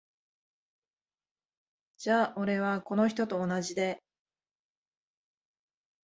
[1.99, 4.01] じゃ俺は、この人と同じで。